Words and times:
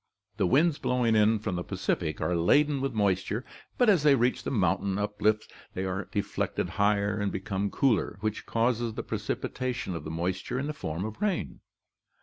The 0.37 0.47
winds 0.47 0.79
blowing 0.79 1.15
in 1.15 1.37
from 1.37 1.57
the 1.57 1.63
Pacific 1.63 2.19
are 2.19 2.35
laden 2.35 2.81
with 2.81 2.91
moisture, 2.91 3.45
but 3.77 3.87
as 3.87 4.01
they 4.01 4.15
reach 4.15 4.41
the 4.41 4.49
mountain 4.49 4.97
uplift 4.97 5.53
they 5.75 5.85
are 5.85 6.05
deflected 6.05 6.69
higher 6.69 7.19
and 7.19 7.31
become 7.31 7.69
cooler, 7.69 8.17
which 8.21 8.47
causes 8.47 8.95
the 8.95 9.03
precipitation 9.03 9.93
of 9.93 10.03
the 10.03 10.09
moisture 10.09 10.57
in 10.57 10.65
the 10.65 10.73
form 10.73 11.05
of 11.05 11.21
rain. 11.21 11.59